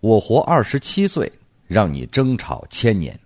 [0.00, 1.30] 我活二十七岁，
[1.66, 3.18] 让你争吵千年。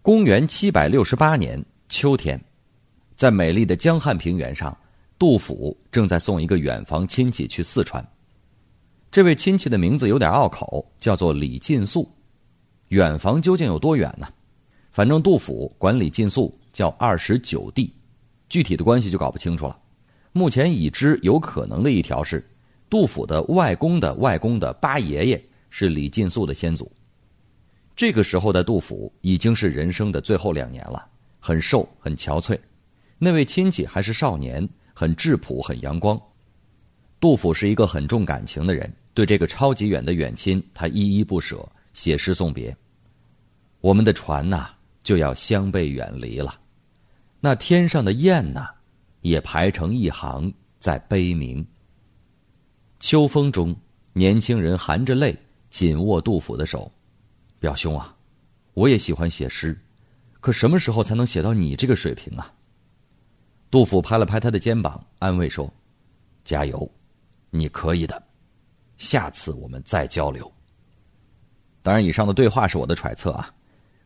[0.00, 2.42] 公元七百六十八年秋天，
[3.14, 4.76] 在美丽的江汉平原上，
[5.18, 8.04] 杜甫正在送一个远房亲戚去四川。
[9.10, 12.10] 这位亲戚的名字有点拗口，叫做李进素。
[12.88, 14.26] 远房究竟有多远呢？
[14.90, 17.92] 反正杜甫管李进素叫二十九弟，
[18.48, 19.78] 具体的关系就搞不清楚了。
[20.32, 22.44] 目前已知有可能的一条是。
[22.94, 26.88] 杜甫的外公的外公的八爷爷是李进素的先祖。
[27.96, 31.04] 这个时候的杜甫已经是人生的最后两年了，
[31.40, 32.56] 很瘦，很憔悴。
[33.18, 36.16] 那位亲戚还是少年，很质朴，很阳光。
[37.18, 42.76] 杜甫是一个很重感情的人，对这个超级远的远亲，他依依不舍，写诗送别。
[43.80, 44.68] 我们的船呐，
[45.02, 46.54] 就要相背远离了。
[47.40, 48.68] 那天上的雁呐，
[49.22, 51.66] 也排成一行在悲鸣。
[53.06, 53.76] 秋风中，
[54.14, 55.36] 年轻人含着泪
[55.68, 56.90] 紧握杜甫的手，
[57.58, 58.16] 表兄啊，
[58.72, 59.78] 我也喜欢写诗，
[60.40, 62.50] 可什么时候才能写到你这个水平啊？
[63.70, 65.70] 杜甫拍了拍他的肩膀，安慰说
[66.46, 66.90] ：“加油，
[67.50, 68.22] 你可以的，
[68.96, 70.50] 下次我们再交流。”
[71.84, 73.54] 当然，以上的对话是我的揣测啊。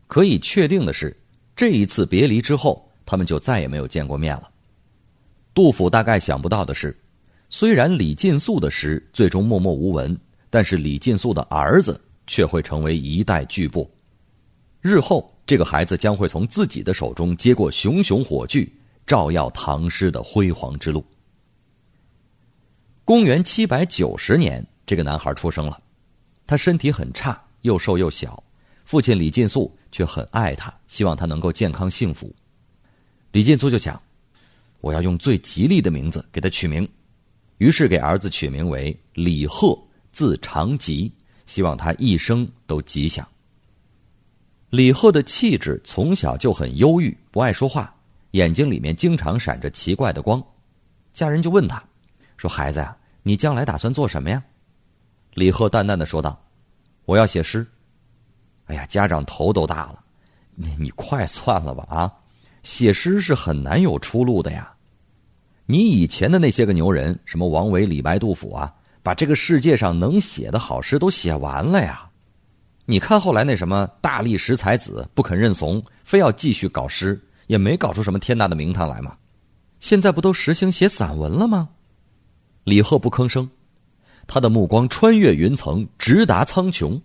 [0.09, 1.17] 可以确定的是，
[1.55, 4.51] 这一次别离之后，他们就再也没有见过面了。
[5.55, 6.93] 杜甫大概想不到的是。
[7.51, 10.17] 虽然李进素的诗最终默默无闻，
[10.51, 13.89] 但是李进素的儿子却会成为一代巨擘。
[14.83, 18.71] 日后，这个孩子将会从自己的手中接过熊熊火炬，
[19.07, 21.05] 照耀唐诗的辉煌之路。
[23.05, 25.81] 公元七百九十年，这个男孩出生了，
[26.47, 28.43] 他身体很差，又瘦又小，
[28.85, 32.31] 父亲李进素却很爱他，希望他能够健康幸福。
[33.33, 34.01] 李进素就想，
[34.83, 36.87] 我要用最吉利的名字给他取名。
[37.59, 39.79] 于是给儿子取名为李贺，
[40.11, 41.13] 字长吉，
[41.47, 43.27] 希望他一生都吉祥。
[44.71, 47.95] 李贺的气质从小就很忧郁，不爱说话，
[48.33, 50.43] 眼睛里面经常闪着奇怪的光。
[51.13, 51.83] 家人就问他，
[52.37, 54.43] 说：“孩子呀，你将来打算做什么呀？”
[55.35, 56.41] 李贺淡淡的说道
[57.07, 57.67] ：“我要写诗。”
[58.67, 60.05] 哎呀，家长头都大了，
[60.55, 62.13] 你你快算了吧啊！
[62.63, 64.71] 写诗是很难有出路的呀。
[65.71, 72.09] 你以前的那些个牛人，什么王维、李白、杜甫啊，把这个世界上能写的好诗都写完了呀。
[72.87, 79.15] 你看后来那什么大力士才子不肯认怂，非要继续搞诗，也没搞出什么天大的名堂来嘛。
[79.79, 81.69] 现在不都实行写散文了吗？
[82.65, 83.47] 李贺不吭声，
[84.27, 86.99] 他的目光穿越云层，直达苍穹。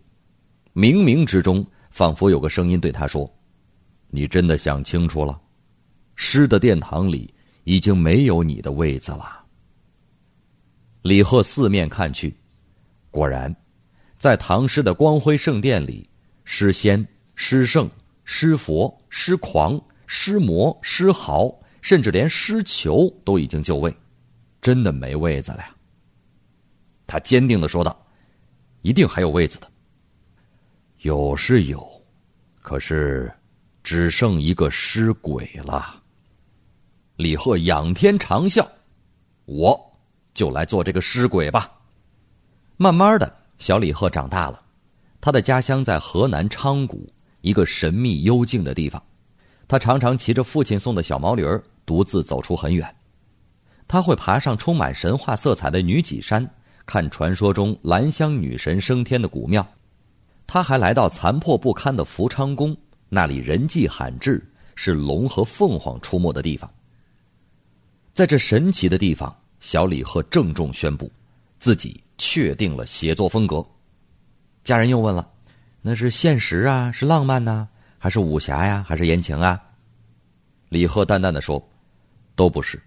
[0.73, 3.29] 冥冥之中，仿佛有个声音对他说
[4.09, 5.37] ：“你真的想清楚了？
[6.15, 7.29] 诗的殿堂里。”
[7.63, 9.43] 已经没有你的位子了。
[11.01, 12.33] 李贺四面看去，
[13.11, 13.53] 果然，
[14.17, 16.09] 在唐诗的光辉圣殿里，
[16.45, 17.89] 诗仙、诗圣、
[18.23, 23.93] 诗佛、诗狂、诗魔、诗豪，甚至连诗囚都已经就位，
[24.61, 25.75] 真的没位子了呀。
[27.05, 28.05] 他坚定的说道
[28.81, 29.69] ：“一定还有位子的。
[30.99, 31.85] 有是有，
[32.61, 33.29] 可是，
[33.83, 36.01] 只剩一个诗鬼了。”
[37.23, 38.67] 李贺仰天长啸
[39.47, 39.79] ：“我
[40.33, 41.71] 就来做这个尸鬼吧。”
[42.75, 44.61] 慢慢的小李贺长大了，
[45.21, 49.01] 他的家乡在河南昌谷一个神秘幽静的地方。
[49.69, 52.93] 他常常骑着父亲送的小毛驴儿，独自走出很远。
[53.87, 56.45] 他会爬上充满神话色彩的女脊山，
[56.85, 59.65] 看传说中兰香女神升天的古庙。
[60.45, 62.75] 他还来到残破不堪的福昌宫，
[63.07, 64.45] 那里人迹罕至，
[64.75, 66.69] 是龙和凤凰出没的地方。
[68.13, 71.11] 在这神奇的地方，小李贺郑重宣布，
[71.57, 73.65] 自己确定了写作风格。
[74.63, 75.27] 家人又问了
[75.81, 79.59] ：“那是现实啊，是浪漫呢，还是武侠呀，还是言情啊？”
[80.69, 81.67] 李贺淡淡的说
[82.35, 82.79] ：“都不是，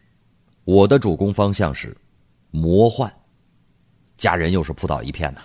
[0.62, 1.94] 我的主攻方向是
[2.53, 3.12] 魔幻。”
[4.16, 5.41] 家人又是扑倒一片呐。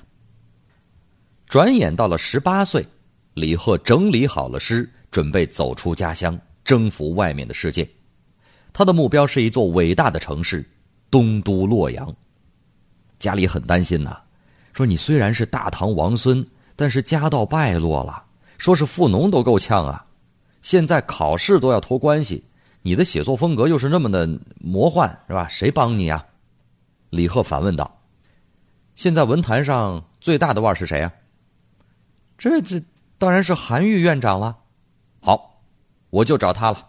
[1.47, 2.85] 转眼到了十八岁，
[3.33, 7.89] 李贺整理好了诗，准备走出家乡，征服外面的世界。
[8.73, 10.65] 他的目标是一座伟大的城市——
[11.11, 12.13] 东都洛阳。
[13.19, 14.17] 家里很担心呐，
[14.73, 16.45] 说你虽然是大唐王孙，
[16.75, 18.23] 但是家道败落了，
[18.57, 20.05] 说是富农都够呛啊。
[20.61, 22.43] 现在考试都要托关系，
[22.81, 24.27] 你的写作风格又是那么的
[24.59, 25.47] 魔幻，是吧？
[25.47, 26.25] 谁帮你啊？
[27.09, 27.99] 李贺反问道
[28.95, 31.11] ：“现在文坛上最大的腕是谁呀？”
[32.37, 32.81] 这这
[33.17, 34.57] 当然是韩愈院长了。
[35.19, 35.61] 好，
[36.09, 36.87] 我就找他了。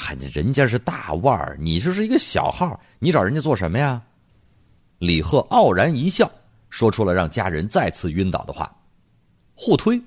[0.00, 4.00] 嗨，人家是大腕儿，你就是一个小号，你找人家做什么呀？
[5.00, 6.30] 李贺傲然一笑，
[6.70, 8.72] 说出了让家人再次晕倒的话
[9.56, 10.00] ：“互推。”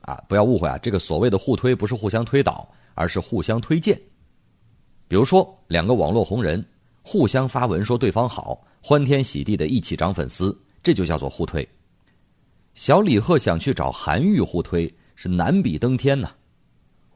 [0.00, 4.00] 啊，不要误会啊，这个所谓的互推不是互相推倒，而是互相推荐。
[5.06, 6.64] 比如说，两个网络红人
[7.02, 11.68] 互相发文说对方好，欢天喜地的一起涨粉丝，这就叫做互推。
[12.72, 16.30] 小李贺想去找韩愈互推，是难比登天呐。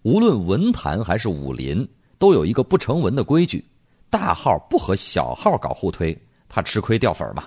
[0.03, 1.89] 无论文坛还是武林，
[2.19, 3.65] 都有一个不成文的规矩：
[4.11, 6.17] 大号不和小号搞互推，
[6.49, 7.45] 怕吃亏掉粉嘛。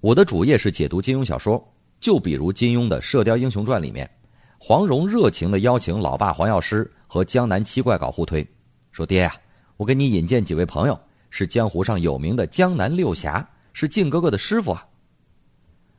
[0.00, 1.62] 我的主业是解读金庸小说，
[2.00, 4.10] 就比如金庸的《射雕英雄传》里面，
[4.56, 8.46] 黄蓉热情的邀请老爸黄药师和江南七怪搞互推，
[8.90, 9.34] 说：“爹呀，
[9.76, 10.98] 我给你引荐几位朋友，
[11.28, 14.86] 是江湖上有名的江南六侠，是靖哥哥的师傅啊。”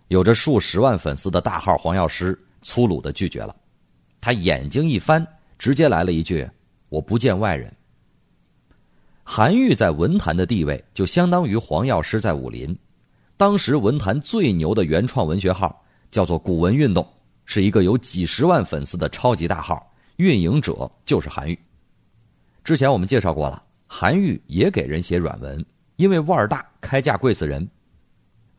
[0.10, 3.56] 有着数十万粉丝的大号黄药师粗鲁的拒绝了，
[4.20, 5.26] 他眼睛一翻。
[5.62, 6.50] 直接来了一句
[6.90, 7.72] ：“我不见外人。”
[9.24, 12.76] 韩愈在文坛的地位就相当于黄药师在武林。
[13.38, 15.80] 当时文坛最牛的原创文学号
[16.10, 17.08] 叫做“古文运动”，
[17.46, 21.56] 是一个有几十万粉丝的超级大号，运营者就是韩愈。
[22.64, 25.64] 之前我们介绍过了，韩愈也给人写软文，
[25.98, 27.70] 因为腕儿大，开价贵死人。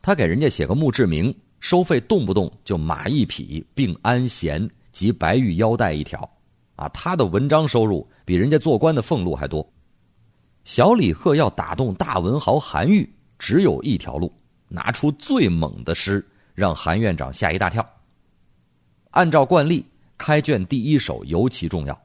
[0.01, 6.29] 他给人家写个墓志铭，收费动不动就马一匹，并安弦及白玉腰带一条。
[6.75, 9.67] 啊，他的文章收入比人家做官的俸禄还多。
[10.63, 14.33] 小李贺要打动大文豪韩愈，只有一条路：
[14.67, 16.25] 拿出最猛的诗，
[16.55, 17.85] 让韩院长吓一大跳。
[19.11, 19.85] 按照惯例，
[20.17, 22.01] 开卷第一首尤其重要，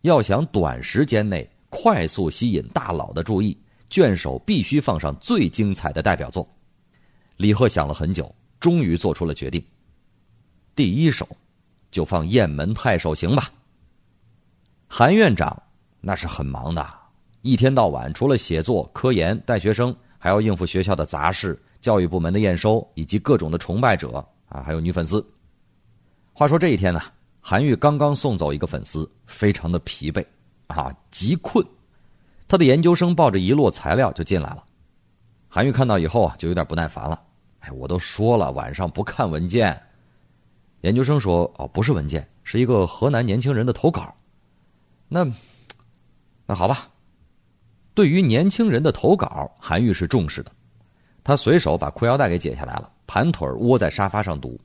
[0.00, 3.56] 要想短时间内快速吸引大佬的注意，
[3.90, 6.48] 卷首必须放上最精彩的代表作。
[7.36, 9.62] 李贺想了很久，终于做出了决定：
[10.74, 11.28] 第一首
[11.90, 13.52] 就放《雁门太守行》吧。
[14.92, 15.56] 韩院长
[16.00, 16.84] 那是很忙的，
[17.42, 25.24] 一天到晚除了写作、科研、带学生，还要应付学校的杂事、教育部门的验收，以及各种的崇拜者啊，还有女粉丝。
[26.32, 27.00] 话说这一天呢，
[27.40, 30.26] 韩愈刚刚送走一个粉丝，非常的疲惫
[30.66, 31.64] 啊，极困。
[32.48, 34.64] 他的研究生抱着一摞材料就进来了，
[35.48, 37.22] 韩愈看到以后啊，就有点不耐烦了。
[37.60, 39.80] 哎，我都说了晚上不看文件。
[40.80, 44.12] 研究生说：“哦，不是文件，是一个河南年轻人的投稿。”
[45.12, 45.28] 那，
[46.46, 46.88] 那好吧。
[47.94, 50.52] 对于年轻人的投稿，韩愈是重视的。
[51.24, 54.58] 他随手把裤腰带给解下来了，盘腿窝在沙发上读。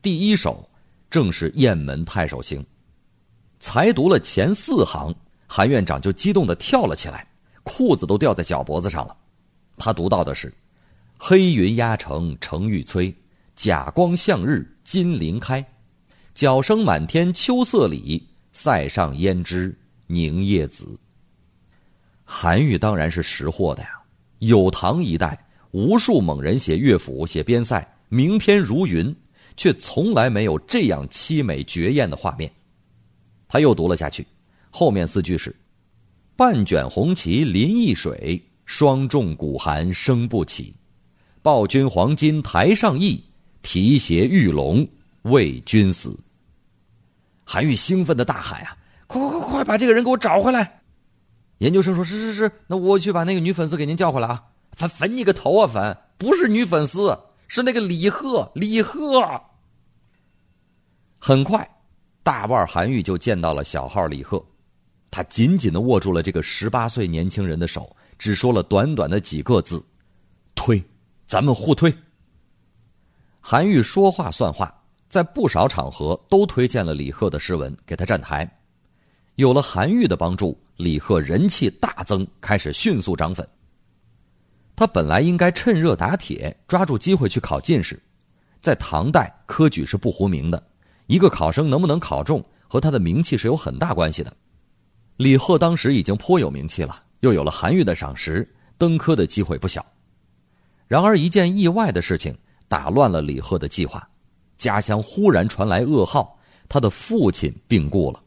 [0.00, 0.66] 第一首
[1.10, 2.62] 正是《雁门太守行》，
[3.58, 5.12] 才读了前四行，
[5.46, 7.26] 韩院长就激动的跳了起来，
[7.64, 9.16] 裤子都掉在脚脖子上了。
[9.76, 10.54] 他读到的是
[11.18, 13.12] ：“黑云压城城欲摧，
[13.56, 15.62] 甲光向日金鳞开，
[16.32, 19.76] 角声满天秋色里，塞上胭脂。”
[20.10, 20.98] 凝夜子，
[22.24, 23.90] 韩愈当然是识货的呀。
[24.40, 25.38] 有唐一代，
[25.70, 29.14] 无数猛人写乐府、写边塞，名篇如云，
[29.56, 32.50] 却从来没有这样凄美绝艳的画面。
[33.46, 34.26] 他又读了下去，
[34.68, 35.54] 后面四句是
[36.34, 40.74] ：“半卷红旗临易水，霜重鼓寒声不起。
[41.40, 43.22] 报君黄金台上意，
[43.62, 44.84] 提携玉龙
[45.22, 46.18] 为君死。”
[47.46, 48.76] 韩愈兴奋的大喊啊！
[49.10, 50.82] 快快快快把这个人给我找回来！
[51.58, 54.40] 研究生说：“是是是，那我去把那个女粉丝给您叫回来啊！”
[54.72, 55.66] 粉粉你个头啊！
[55.66, 57.18] 粉不是女粉丝，
[57.48, 58.48] 是那个李贺。
[58.54, 59.20] 李贺。
[61.18, 61.68] 很快，
[62.22, 64.42] 大腕韩愈就见到了小号李贺，
[65.10, 69.84] 他紧紧的握住了这个十八岁年轻人的手，只说了短短的几个字
[70.54, 70.80] ：“推，
[71.26, 71.92] 咱们互推。”
[73.42, 74.72] 韩愈说话算话，
[75.08, 78.48] 在不少场合都推荐了李贺的诗文，给他站台。
[79.40, 83.48] 有了韩愈的帮助，李贺人气大增，开始迅速涨粉。
[84.76, 87.98] 他本来应该趁热打铁，抓住机会去考进士。
[88.60, 90.62] 在唐代，科举是不糊名的，
[91.06, 94.30] 一个考生能不能考中，和他的名气是有很大关系的。
[95.16, 99.82] 李贺当时已经颇有名气了，又有了韩愈的赏识，登科的机会不小。
[100.86, 102.36] 然而，一件意外的事情
[102.68, 104.06] 打乱了李贺的计划：
[104.58, 108.22] 家乡忽然传来噩耗，他的父亲病故了。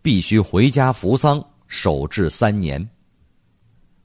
[0.00, 2.88] 必须回家扶丧，守至三年。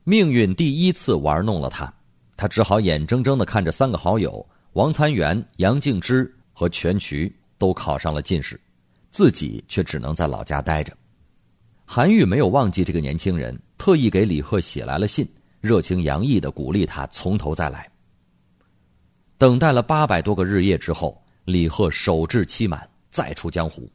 [0.03, 1.93] 命运第一次玩弄了他，
[2.35, 8.59] 他只好眼睁睁的看着三个好友王参元、杨敬之和全渠都考上了进士，
[9.09, 10.91] 自己却只能在老家待着。
[11.85, 15.25] 韩愈没有忘记这个年轻人，特意给李贺写来了信，
[15.61, 17.89] 热情洋溢的鼓励他从头再来。
[19.37, 23.89] 等待了八百多个日夜之后，李贺守制期满，再出江湖。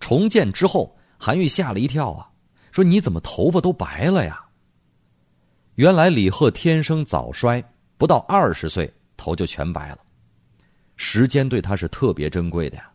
[0.00, 0.94] 重建之后。
[1.22, 2.26] 韩愈吓了一跳啊，
[2.72, 4.42] 说：“你怎么头发都白了呀？”
[5.76, 7.62] 原来李贺天生早衰，
[7.98, 9.98] 不到二十岁头就全白了。
[10.96, 12.90] 时间对他是特别珍贵的呀，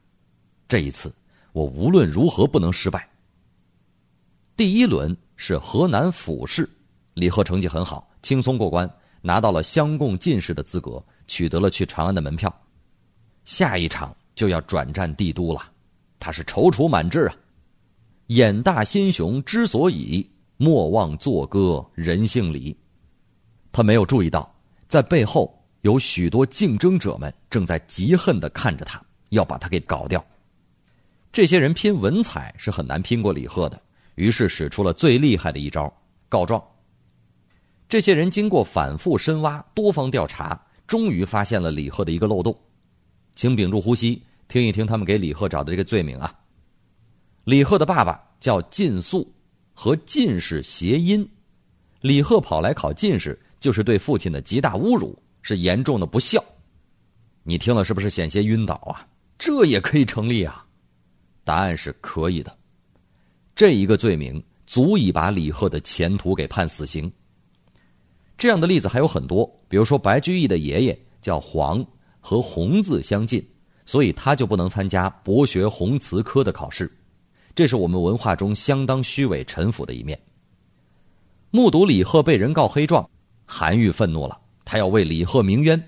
[0.67, 1.13] 这一次
[1.51, 3.07] 我无论如何不能失败。
[4.57, 6.67] 第一轮是河南府试，
[7.13, 8.89] 李贺成绩很好，轻松过关，
[9.21, 12.51] 拿到了乡贡进士的资格，取得了去长安的门票。
[13.43, 15.61] 下一场就要转战帝都了，
[16.19, 17.35] 他是踌躇满志啊。
[18.27, 20.27] 眼大心雄之所以，
[20.57, 22.75] 莫忘作歌人姓李。
[23.71, 24.51] 他没有注意到，
[24.87, 30.25] 在背后有许多竞争者们正在嫉恨的看着他，要把他给搞掉。
[31.31, 33.79] 这些人拼文采是很难拼过李贺的，
[34.15, 35.93] 于是使出了最厉害的一招——
[36.27, 36.63] 告状。
[37.87, 42.57] 这些人经过反复深挖、多方调查，终于发现了李贺的一个漏洞。
[43.35, 46.33] 请屏住呼吸，听一听他们给李贺找的这个罪名啊。
[47.45, 49.31] 李贺的爸爸叫靳素，
[49.75, 51.27] 和进士谐音。
[52.01, 56.43] 李贺跑来考进士，就是对父亲的极大侮辱，是严重的不孝。
[57.43, 59.07] 你听了是不是险些晕倒啊？
[59.37, 60.65] 这也可以成立啊？
[61.43, 62.57] 答案是可以的。
[63.55, 67.11] 这一个罪名足以把李贺的前途给判死刑。
[68.39, 71.85] 这样的例子还有很多，比如说白居易的爷爷叫黄，
[72.19, 73.47] 和红字相近，
[73.85, 76.91] 所以他就不能参加博学红词科的考试。
[77.55, 80.19] 这是我们文化中相当虚伪陈腐的一面。
[81.51, 83.09] 目睹李贺被人告黑状，
[83.45, 85.81] 韩愈愤怒了，他要为李贺鸣冤。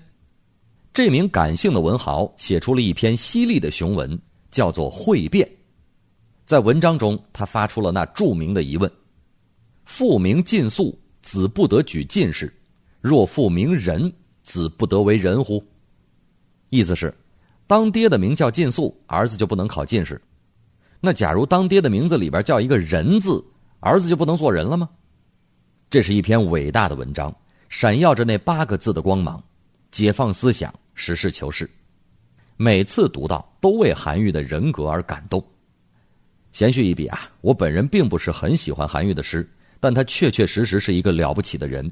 [0.94, 4.18] 这名感性的文豪写出了一篇犀利的雄文，
[4.50, 5.46] 叫做《会辩》。
[6.46, 8.90] 在文章中，他发出了那著名的疑问
[9.84, 12.48] ：“父名尽肃，子不得举进士；
[13.02, 14.10] 若父名仁，
[14.42, 15.62] 子不得为人乎？”
[16.70, 17.14] 意思是，
[17.66, 20.18] 当爹的名叫尽肃，儿子就不能考进士。
[21.00, 23.44] 那假如当爹的名字里边叫一个人字，
[23.80, 24.88] 儿子就不能做人了吗？
[25.88, 27.34] 这是一篇伟大的文章，
[27.68, 29.42] 闪耀着那八个字的光芒，
[29.90, 31.70] 解放思想，实事求是。
[32.56, 35.42] 每次读到，都为韩愈的人格而感动。
[36.50, 41.88] 闲叙一笔啊，我本人并不是很喜欢韩愈的诗，但他确确实实是一个了不起的人。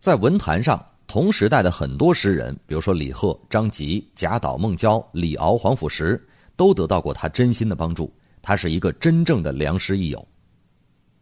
[0.00, 6.22] 在文坛上，同时代的很多诗人，比如说李贺、张籍、贾岛、孟郊、李敖、黄甫石。
[6.56, 10.26] 都得到过他真心的帮助，他是一个真正的良师益友。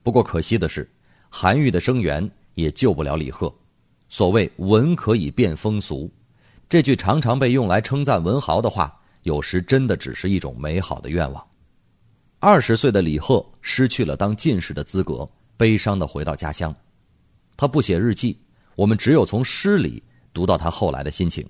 [0.02, 0.90] 不过可惜的是，
[1.28, 3.52] 韩愈的声援也救不了李贺。
[4.08, 6.10] 所谓“文可以变风俗”，
[6.68, 11.46] 这句常常被用来称赞文豪的话，有时真的只是一种美好的愿望。
[12.38, 16.74] 二十岁的李贺失去了当进士的资格，悲伤的回到家乡。
[17.56, 18.36] 他不写日记，
[18.74, 21.46] 我们只有从诗里读到他后来的心情。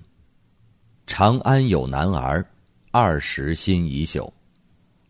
[1.07, 2.45] 长安有男儿。
[2.93, 4.29] 二十心已朽，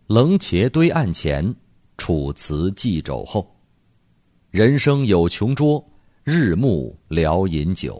[0.05, 1.55] 冷茄堆案前，
[1.97, 3.59] 楚辞寄肘后。
[4.51, 5.83] 人生有穷桌，
[6.23, 7.99] 日暮聊饮酒。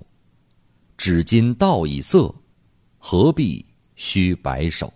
[0.98, 2.32] 只今道已色，
[3.00, 4.94] 何必须白首？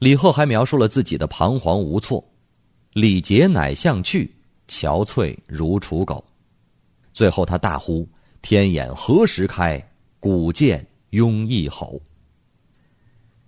[0.00, 2.28] 李贺还描述了自己的彷徨无措。
[2.92, 4.34] 礼节乃向去，
[4.66, 6.24] 憔悴如刍狗。
[7.12, 8.04] 最后他大呼
[8.42, 9.80] ：“天眼何时开？
[10.18, 12.02] 古剑拥一吼。”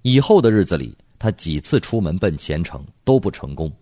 [0.06, 3.73] 以后的日子里，他几次出门奔前程都不成功，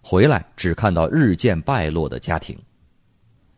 [0.00, 2.58] 回来只看到日渐败落的家庭。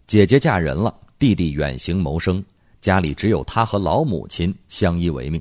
[0.09, 2.45] 姐姐嫁人了，弟弟远行谋生，
[2.81, 5.41] 家里只有他和老母亲相依为命。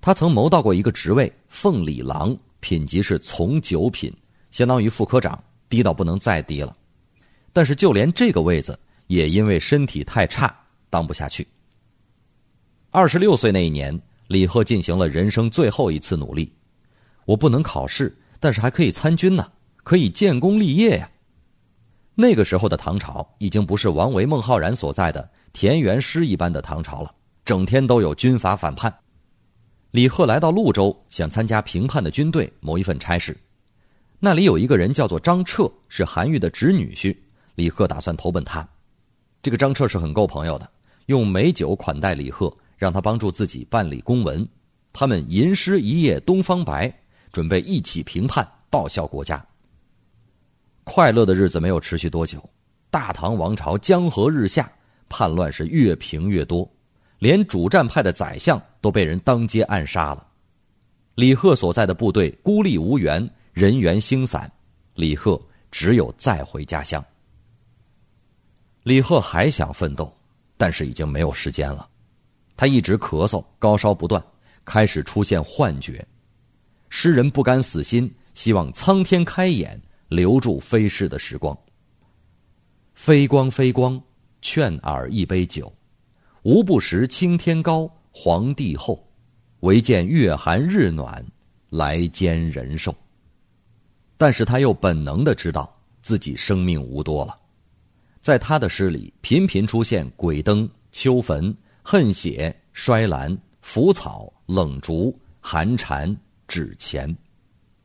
[0.00, 4.10] 他曾谋到过一个职位——奉礼郎，品级是从九品，
[4.50, 5.38] 相当于副科长，
[5.68, 6.74] 低到不能再低了。
[7.52, 11.46] 但是就连这个位子，也因为身体太差，当不下去。
[12.90, 14.00] 二十六岁那一年。
[14.30, 16.54] 李贺进行了人生最后一次努力，
[17.24, 19.50] 我不能考试，但是还可以参军呢，
[19.82, 21.10] 可以建功立业呀。
[22.14, 27.12] 那个时候的唐朝已经不是王维、孟浩然所在的田园诗一般的唐朝了，
[27.44, 28.94] 整天都有军阀反叛。
[29.90, 33.36] 李贺来到潞州，想参加平叛的军队，谋一份差事。
[34.20, 37.16] 那里有一个人叫做张彻，是韩愈的侄女婿，
[37.56, 38.64] 李贺打算投奔他。
[39.42, 40.70] 这个张彻是很够朋友的，
[41.06, 42.56] 用美酒款待李贺。
[42.80, 44.48] 让他帮助自己办理公文，
[44.90, 46.90] 他们吟诗一夜东方白，
[47.30, 49.44] 准备一起平叛，报效国家。
[50.84, 52.42] 快乐的日子没有持续多久，
[52.90, 54.72] 大唐王朝江河日下，
[55.10, 56.66] 叛乱是越平越多，
[57.18, 60.26] 连主战派的宰相都被人当街暗杀了。
[61.16, 64.50] 李贺所在的部队孤立无援，人员星散，
[64.94, 65.38] 李贺
[65.70, 67.04] 只有再回家乡。
[68.84, 70.10] 李贺还想奋斗，
[70.56, 71.89] 但是已经没有时间了。
[72.60, 74.22] 他一直咳嗽，高烧不断，
[74.66, 76.06] 开始出现幻觉。
[76.90, 81.58] 诗人不甘死心，希望苍天开眼，留住飞逝的时光。
[82.92, 83.98] 飞光飞光，
[84.42, 85.72] 劝尔一杯酒，
[86.42, 89.10] 无不识青天高，黄帝厚，
[89.60, 91.24] 唯见月寒日暖，
[91.70, 92.94] 来煎人寿。
[94.18, 97.34] 但是他又本能的知道自己生命无多了，
[98.20, 106.14] 在他的诗里频频出现鬼灯、秋坟、恨血、衰兰、腐草、冷竹、寒蝉、
[106.46, 107.14] 纸钱，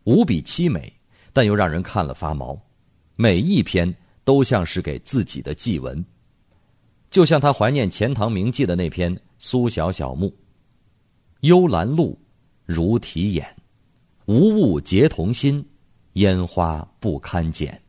[0.04, 0.92] 无比凄美，
[1.34, 2.58] 但又让人看了发毛。
[3.16, 6.04] 每一篇都像是给自己的祭文，
[7.10, 10.28] 就像他怀念钱塘名妓的那篇《苏小小墓》
[11.42, 12.20] ：“幽兰露，
[12.66, 13.48] 如啼眼，
[14.26, 15.66] 无物结同心。”
[16.16, 17.82] 烟花不堪剪。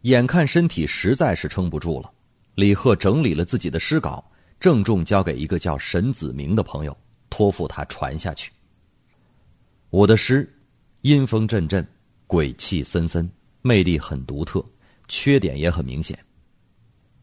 [0.00, 2.12] 眼看身体实在是撑不住了，
[2.56, 4.28] 李贺整理了自己的诗稿，
[4.62, 6.96] 郑重交给一个叫沈子明的朋友，
[7.28, 8.52] 托付他传下去。
[9.90, 10.48] 我的诗，
[11.00, 11.84] 阴风阵阵，
[12.28, 13.28] 鬼气森森，
[13.60, 14.64] 魅力很独特，
[15.08, 16.16] 缺点也很明显。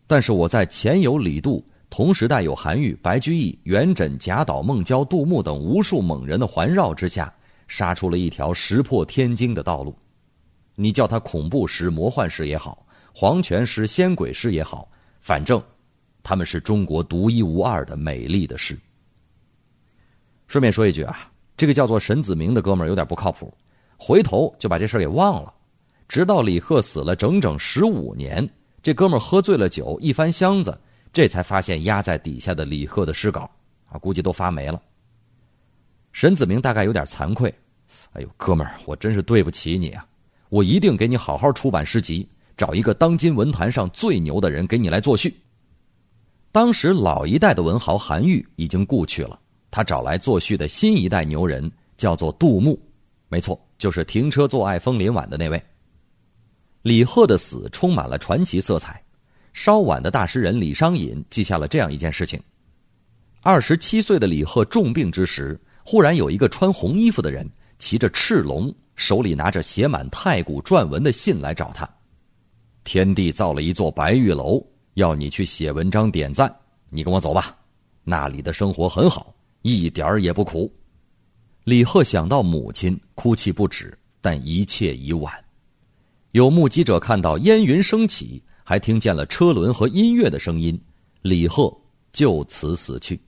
[0.05, 7.33] 但是我在前有李杜，同时代有韩愈、白居易、元稹、贾岛、孟郊、杜牧等无数猛人的环绕之下。
[7.69, 9.97] 杀出了一条石破天惊的道路，
[10.75, 14.91] 你叫它恐怖诗、魔幻诗也好，黄泉诗、仙鬼诗也好，
[15.21, 15.63] 反正
[16.23, 18.77] 他们是中国独一无二的美丽的诗。
[20.47, 23.53] 顺便说一句啊，这个叫做沈子明的哥们儿有点不靠谱，
[23.97, 25.53] 回头就把这事儿给忘了，
[26.07, 28.47] 直到李贺死了整整十五年，
[28.81, 30.75] 这哥们儿喝醉了酒，一翻箱子，
[31.13, 33.49] 这才发现压在底下的李贺的诗稿，
[33.89, 34.81] 啊，估计都发霉了。
[36.11, 37.53] 沈子明大概有点惭愧，
[38.13, 40.05] 哎呦，哥们儿，我真是对不起你啊！
[40.49, 45.31] 我一定给你好好出版诗集，找一个当今文坛上最牛的人给你来作序。
[46.51, 49.39] 当时老一代的文豪韩愈已经故去了，
[49.69, 52.79] 他找来作序的新一代牛人叫做杜牧，
[53.27, 55.61] 没错，就是停车坐爱枫林晚的那位。
[56.81, 59.01] 李贺的死充满了传奇色彩，
[59.53, 62.41] 稍晚的大诗人李商隐记下了这样一件事情：
[63.41, 65.59] 二十七岁的李贺重病之时。
[65.81, 71.89] 忽然有一个穿红衣服的人，骑着赤龙，手里拿着写满太古篆文的信来找他。
[72.83, 74.63] 天帝造了一座白玉楼，
[74.99, 76.53] 要你去写文章点赞。
[76.89, 77.55] 你跟我走吧，
[78.03, 80.71] 那里的生活很好，一点儿也不苦。
[81.63, 85.33] 李贺想到母亲，哭泣不止，但一切已晚。
[86.31, 90.79] 有目击者看到烟云升起，还听见了车轮和音乐的声音，
[91.21, 91.75] 李贺
[92.11, 93.19] 就此死去。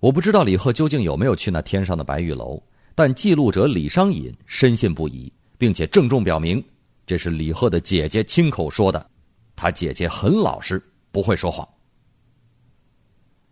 [0.00, 2.62] 我不知道李贺究竟有没有去那天上的白玉楼，
[2.94, 6.62] 但记录者李商隐深信不疑，并且郑重表明，
[7.06, 9.10] 这是李贺的姐姐亲口说的。
[9.56, 11.68] 他姐姐很老实，不会说谎。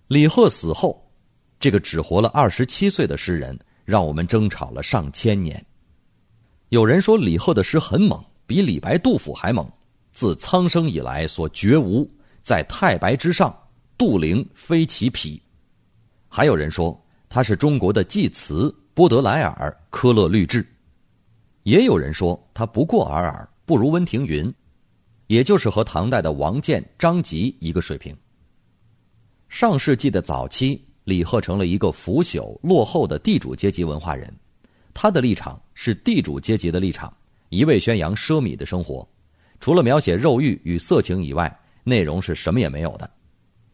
[0.09, 1.11] 李贺死后，
[1.59, 5.65] 这个只活了二十七岁的诗人，让我们争吵了上千年。
[6.69, 9.71] 有人说李贺的诗很猛，比李白、杜甫还猛。
[10.11, 12.07] 自苍生以来所绝无，
[12.43, 13.57] 在太白之上，
[13.97, 15.41] 杜陵非其匹。
[16.29, 20.67] 还有人说他是中国的济慈、波德莱尔、科勒律治，
[21.63, 24.53] 也有人说他不过尔尔，不如温庭筠，
[25.33, 28.15] 也就是和唐代的王建、张籍一个水平。
[29.49, 34.31] 上世纪的早期，李贺成了一个腐朽落后的地主阶级文化人，
[34.93, 37.11] 他的立场是地主阶级的立场，
[37.49, 39.09] 一味宣扬奢靡的生活，
[39.59, 41.51] 除了描写肉欲与色情以外，
[41.83, 43.11] 内容是什么也没有的，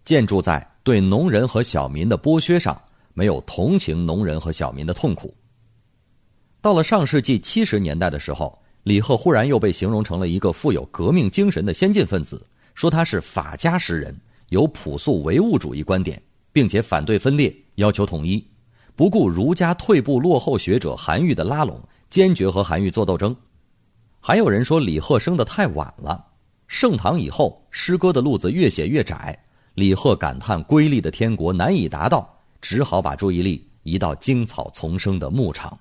[0.05, 0.65] 建筑在。
[0.85, 2.81] 对农人和小民的剥削上，
[3.15, 5.35] 没有同情农人和小民的痛苦。
[6.61, 8.57] 到了上世纪七十年代的时候，
[8.89, 12.43] 李贺忽然又被形容成了一个富有革命精神的先进分子，
[12.75, 14.17] 说他是法家诗人，
[14.49, 16.19] 有朴素唯物主义观点，
[16.55, 18.43] 并且反对分裂，要求统一，
[18.97, 23.37] 不顾儒家退步落后学者韩愈的拉拢，坚决和韩愈做斗争。
[24.21, 26.25] 还有人说李贺生得太晚了，
[26.67, 29.39] 盛唐以后，诗歌的路子越写越窄。
[29.75, 32.27] 李贺感叹瑰丽的天国难以达到，
[32.63, 35.79] 只好把注意力移到荆草丛生的牧场。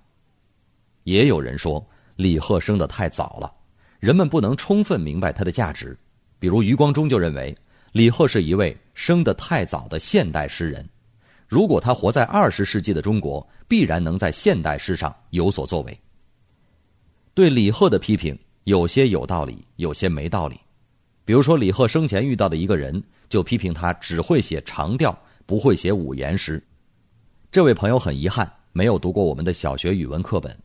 [1.06, 1.82] 也有人说
[2.17, 3.49] 李贺生得太早了，
[4.01, 5.97] 人们不能充分明白他的价值。
[6.38, 7.58] 比如余光中就认为
[7.93, 10.86] 李贺是一位生得太早的现代诗人，
[11.47, 15.97] 如果他活在二十世纪的中国，必然能在现代诗上有所作为。
[17.34, 20.60] 对李贺的批评有些有道理，有些没道理。
[21.23, 23.01] 比如说李贺生前遇到的一个人。
[23.30, 25.13] 就批评他只会写长调，
[25.45, 26.63] 不会写五言诗。
[27.51, 30.58] 这位朋友很遗憾，没有读过我们的小学语文课本，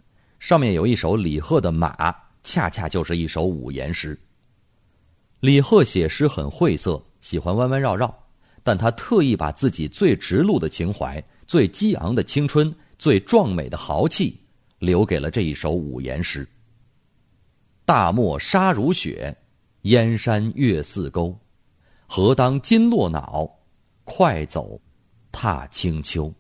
[0.43, 1.95] 上面有一首李贺的《马》，
[2.43, 4.19] 恰恰就是一首五言诗。
[5.39, 8.13] 李贺写诗很晦涩，喜欢弯弯绕绕，
[8.65, 14.37] 但他特意把自己最直露的情怀、最激昂的青春、最壮美的豪气，
[14.81, 16.45] 留给了这一首五言诗：
[17.85, 19.33] 大漠沙如雪，
[19.83, 21.39] 燕山月似钩。
[22.09, 23.49] 何当金络脑，
[24.03, 24.81] 快走，
[25.31, 26.35] 踏清秋。